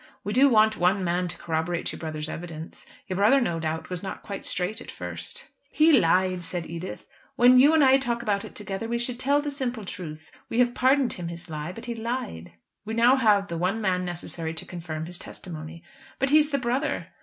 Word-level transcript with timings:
We 0.23 0.33
do 0.33 0.49
want 0.49 0.77
one 0.77 1.03
man 1.03 1.27
to 1.27 1.37
corroborate 1.37 1.91
your 1.91 1.99
brother's 1.99 2.27
evidence. 2.27 2.87
Your 3.07 3.17
brother 3.17 3.39
no 3.39 3.59
doubt 3.59 3.91
was 3.91 4.01
not 4.01 4.23
quite 4.23 4.43
straight 4.45 4.81
at 4.81 4.89
first." 4.89 5.45
"He 5.71 5.91
lied," 5.91 6.43
said 6.43 6.65
Edith. 6.65 7.05
"When 7.35 7.59
you 7.59 7.71
and 7.75 7.83
I 7.83 7.99
talk 7.99 8.23
about 8.23 8.43
it 8.43 8.55
together, 8.55 8.87
we 8.87 8.97
should 8.97 9.19
tell 9.19 9.43
the 9.43 9.51
simple 9.51 9.85
truth. 9.85 10.31
We 10.49 10.57
have 10.57 10.73
pardoned 10.73 11.13
him 11.13 11.27
his 11.27 11.51
lie; 11.51 11.71
but 11.71 11.85
he 11.85 11.93
lied." 11.93 12.53
"We 12.83 12.95
have 12.97 13.21
now 13.21 13.41
the 13.41 13.59
one 13.59 13.79
man 13.79 14.03
necessary 14.03 14.55
to 14.55 14.65
confirm 14.65 15.05
his 15.05 15.19
testimony." 15.19 15.83
"But 16.17 16.31
he 16.31 16.39
is 16.39 16.49
the 16.49 16.57
brother." 16.57 17.09